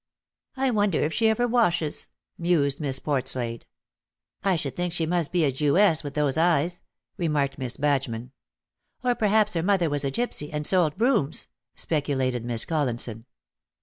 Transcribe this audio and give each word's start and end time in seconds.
"I 0.57 0.71
wonder 0.71 0.99
if 0.99 1.13
she 1.13 1.29
ever 1.29 1.47
washes," 1.47 2.07
mused 2.35 2.79
Miss 2.81 2.97
Portslade." 2.99 3.65
I 4.51 4.55
should 4.55 4.75
think 4.75 4.93
she 4.93 5.05
must 5.05 5.31
be 5.31 5.43
a 5.43 5.51
Jewess, 5.51 6.03
with 6.03 6.15
those 6.15 6.37
eyes," 6.39 6.81
remarked 7.17 7.59
Miss 7.59 7.77
Badgeman. 7.77 8.31
"Or 9.03 9.13
perhaps 9.13 9.53
her 9.53 9.61
mother 9.61 9.91
was 9.91 10.03
a 10.03 10.09
gipsy, 10.09 10.51
and 10.51 10.65
sold 10.65 10.97
brooms," 10.97 11.45
speculated 11.75 12.43
Miss 12.43 12.65
Collinson. 12.65 13.27